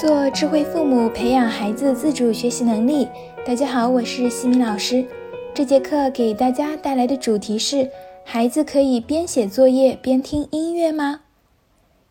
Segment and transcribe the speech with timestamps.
[0.00, 3.06] 做智慧父母，培养孩子自主学习能力。
[3.46, 5.06] 大家好，我是西米老师。
[5.54, 7.88] 这节课给大家带来的主题是：
[8.24, 11.20] 孩子可以边写作业边听音乐吗？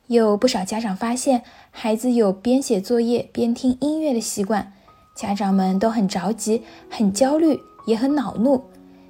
[0.07, 4.71] 有不少家长发现，孩子有边写作业边听音乐的习惯，
[5.13, 8.63] 家长们都很着急、很焦虑，也很恼怒，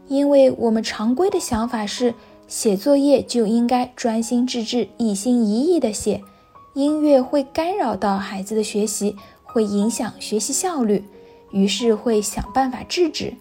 [0.07, 2.15] 因为我们常规的想法是，
[2.47, 6.23] 写作业就应该专心致志、一心一意地写。
[6.73, 11.03] 音乐会干扰到孩子的学习，会影响学习效率，
[11.51, 13.31] 于是会想办法制止。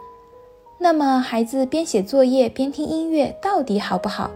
[0.78, 4.30] 那么，孩子边写作业边听音乐到底好不好？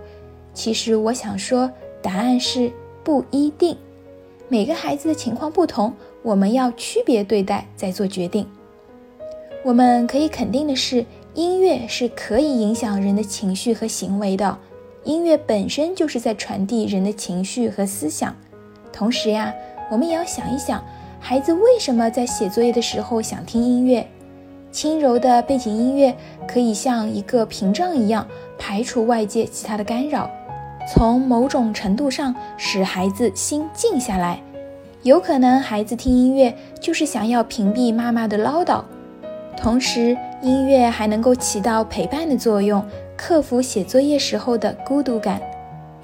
[0.54, 2.72] 其实我想说，答案是
[3.04, 3.76] 不一定。
[4.48, 8.48] 每个孩子的情况不同，我们要区别对待再做决定。
[9.62, 14.56] 我们可以肯定的是，音乐是可以影响人的情绪和行为的。
[15.04, 18.34] 音乐本身就是在传递人的情绪和思想。
[18.96, 19.52] 同时呀，
[19.90, 20.82] 我们也要想一想，
[21.20, 24.06] 孩子为什么在写作业的时候想听音乐？
[24.72, 26.16] 轻柔的背景音乐
[26.48, 28.26] 可以像一个屏障一样，
[28.58, 30.30] 排除外界其他的干扰，
[30.90, 34.40] 从某种程度上使孩子心静下来。
[35.02, 38.82] 有可能孩子听音乐就是想要屏蔽妈妈的唠叨。
[39.58, 42.82] 同时，音乐还能够起到陪伴的作用，
[43.14, 45.38] 克服写作业时候的孤独感。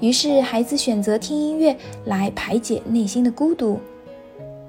[0.03, 1.73] 于是，孩子选择听音乐
[2.03, 3.79] 来排解内心的孤独。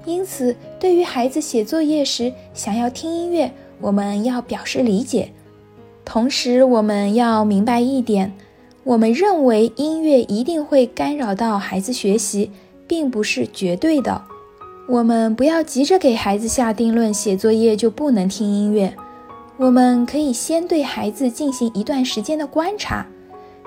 [0.05, 5.33] 因此，对于孩子写作业时想要听音乐，我们要表示理解。
[6.05, 8.31] 同时，我们要明白一点：
[8.85, 12.49] 我们认为音乐一定会干扰到孩子学习，
[12.87, 14.21] 并不是绝对的。
[14.87, 18.95] 我们不要急着给孩子下定论，写作业就不能听音乐。
[19.57, 23.05] 我们可以先对孩子进行一段时间的观察。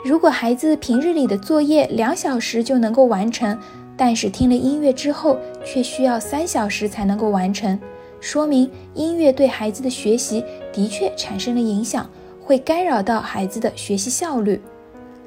[0.05, 3.59] 如果孩子平日里的作业两小时就能够完成，
[3.97, 7.79] 但是听了音乐之后却需要三小时才能够完成，
[8.21, 12.09] 说明音乐对孩子的学习的确产生了影响，
[12.41, 14.61] 会干扰到孩子的学习效率。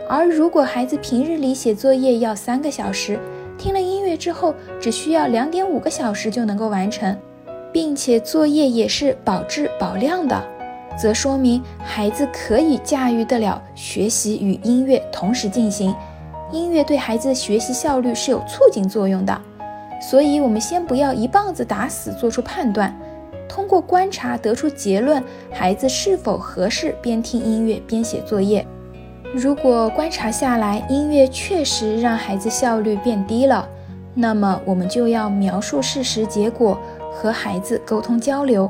[0.08, 3.20] 而如果孩子平日里写作业要三个小时，
[3.58, 7.16] 听了音乐之后只需要两点五个小时就能够完成，
[7.74, 10.42] 并且作业也是保质保量的。
[11.02, 15.96] 则说明孩子可以驾驭得了学习与音乐同时进行，
[16.52, 19.42] 音乐对孩子的学习效率是有促进作用的。
[20.00, 22.96] 所以，我们先不要一棒子打死做出判断，
[23.50, 28.64] 通过观察得出结论，孩子是否合适边听音乐边写作业。
[29.34, 33.68] 如果观察下来，音乐确实让孩子效率变低了，
[34.14, 36.78] 那么我们就要描述事实结果，
[37.12, 38.70] 和孩子沟通交流，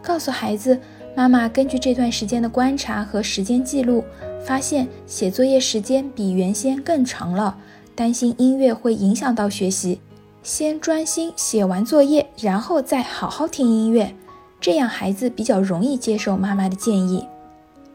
[0.00, 0.78] 告诉孩子。
[1.14, 4.02] 妈妈根据这段时间的观察和时间记录，
[4.44, 7.56] 发现写作业时间比原先更长了，
[7.94, 10.00] 担心音乐会影响到学习，
[10.42, 14.14] 先专心写完作业，然后再好好听音乐，
[14.58, 17.26] 这样孩子比较容易接受妈妈的建议。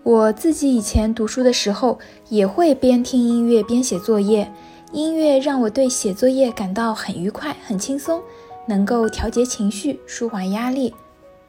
[0.03, 1.97] 我自己以前读书的时候，
[2.29, 4.49] 也会边听音乐边写作业，
[4.91, 8.21] 音乐让我对写作业感到很愉快、很轻松，
[8.67, 10.93] 能够调节情绪、舒缓压力。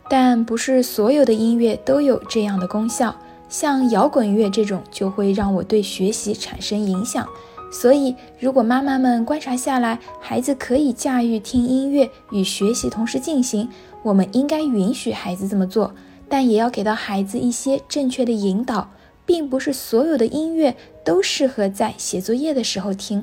[0.09, 3.15] 但不是所有的音乐都有这样的功效，
[3.49, 7.29] 像摇滚乐这种就会让我对学习产生影响。
[7.71, 13.69] 所以，如果妈妈们观察下来，孩子可以驾驭听音乐与学习同时进行，
[14.03, 15.95] 我们应该允许孩子这么做，
[16.31, 18.91] 但也要给到孩子一些正确的引导，
[19.27, 20.75] 并不是所有的音乐
[21.05, 23.23] 都适合在写作业的时候听。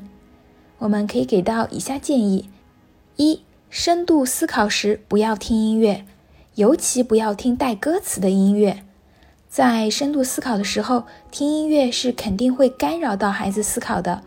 [0.77, 2.47] 我们可以给到以下建议：
[3.15, 3.41] 一、
[3.71, 6.05] 深度思考时不要听音乐。
[6.55, 8.83] 尤其不要听带歌词的音乐，
[9.49, 14.21] 在深度思考的时候，听音乐是肯定会干扰到孩子思考的。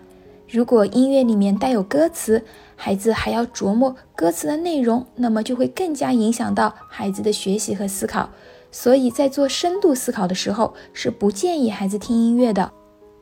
[0.46, 2.44] 如果音乐里面带有歌词，
[2.76, 8.28] 孩子还要琢磨歌词的内容，那么就会更加影响到孩子的学习和思考。
[8.70, 12.70] 所以在做深度思考的时候，是不建议孩子听音乐的，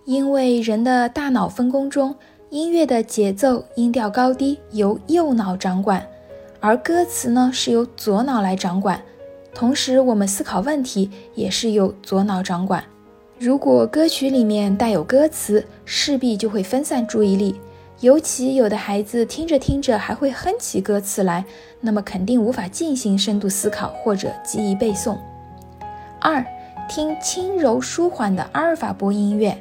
[0.04, 2.12] 因为人的大脑分工中，
[2.50, 6.04] 音乐的节奏、音调高低由右脑掌管。
[6.66, 9.00] 而歌词呢，是由左脑来掌管，
[9.54, 12.82] 同时我们思考问题也是由左脑掌管。
[13.38, 17.54] 如果歌曲里面带有歌词，势必就会分散注意力，
[18.00, 21.44] 尤其有的孩子听着听着还会哼起歌词来，
[21.80, 25.16] 那么肯定无法进行深度思考或者记忆背诵。
[26.20, 26.44] 二，
[26.88, 29.56] 听轻柔舒缓的阿尔法波音乐。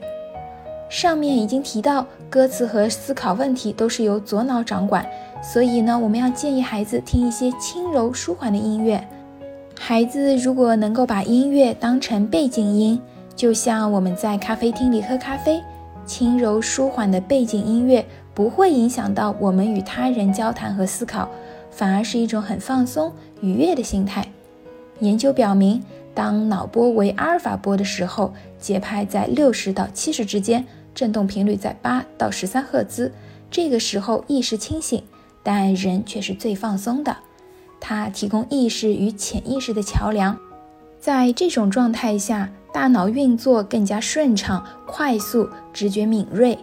[0.89, 5.05] 上面已经提到，歌词和思考问题都是由左脑掌管。
[5.41, 9.05] 所以呢，我们要建议孩子听一些轻柔舒缓的音乐。
[9.77, 12.99] 孩子如果能够把音乐当成背景音，
[13.35, 15.61] 就像我们在咖啡厅里喝咖啡，
[16.05, 21.29] 轻柔舒缓的背景音乐不会影响到我们与他人交谈和思考，
[21.69, 23.11] 反而是一种很放松、
[23.41, 24.25] 愉悦的心态。
[24.99, 25.83] 研究表明，
[26.15, 30.65] 当脑波为阿尔法波的时候，节拍在六十到七十之间，
[30.95, 33.11] 振动频率在八到十三赫兹。
[33.51, 35.03] 这个时候意识清醒，
[35.43, 37.15] 但人却是最放松的。
[37.79, 40.39] 它提供意识与潜意识的桥梁。
[40.99, 46.57] 在这种状态下，大脑运作更加顺畅、快速，直觉敏锐。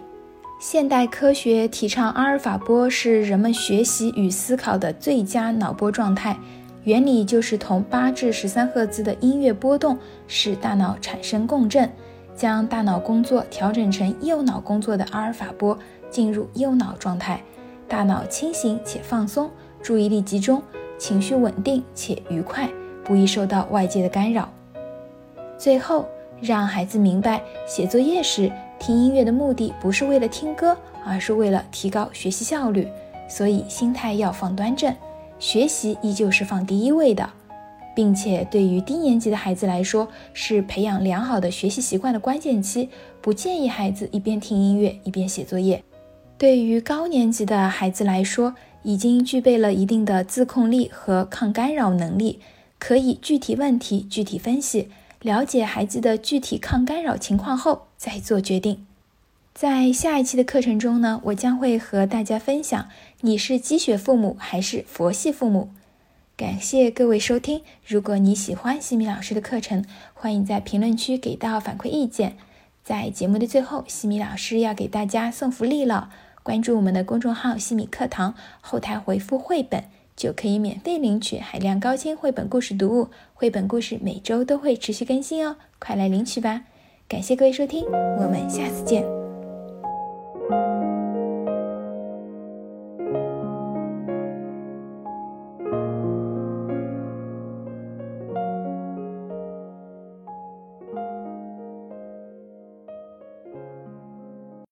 [0.59, 6.37] 现代科学提倡阿尔法波是人们学习与思考的最佳脑波状态。
[6.83, 9.97] 原理就是同八至十三赫兹的音乐波动
[10.27, 11.89] 使大脑产生共振，
[12.35, 15.77] 将大脑工作调整成右脑工作的阿尔法波，
[16.09, 17.41] 进入右脑状态，
[17.87, 19.49] 大脑清醒且放松，
[19.81, 20.61] 注意力集中，
[20.97, 22.69] 情绪稳定且愉快。
[23.05, 24.49] 不易受到外界的干扰。
[25.57, 26.05] 最后，
[26.41, 28.49] 让孩子明白，写作业时
[28.79, 32.87] 听音乐的目的不是为了听歌，而是为了提高学习效率。
[33.27, 34.95] 所以，心态要放端正，
[35.43, 37.29] 学习依旧是放第一位的，
[37.93, 42.87] 并且对于低年级的孩子来说，是培养良好的学习习惯的关键期。
[43.21, 45.83] 不建议孩子一边听音乐一边写作业。
[46.37, 52.39] 对于高年级的孩子来说，已经具备了一定的自控力和抗干扰能力。
[52.79, 54.87] 可以具体问题具体分析，
[55.21, 58.85] 了解孩子的具体抗干扰情况后再做决定。
[59.53, 62.89] 在下一期的课程中呢，我将会和大家分享
[63.21, 65.69] 你是鸡血父母还是佛系父母。
[66.35, 69.85] 感谢各位收听，如果你喜欢西米老师的课程，
[70.15, 72.35] 欢迎在评论区给到反馈意见。
[72.83, 76.09] 在节目的最后，西米老师要给大家送福利了，
[76.41, 79.83] 关注我们的公众号“西米课堂”，后台回复“绘本”。
[80.15, 86.65] 就可以免费领取海量高清绘本故事读物，绘本故事每周都会持续更新哦，快来领取吧！
[87.07, 89.22] 感谢各位收听，我们下次见。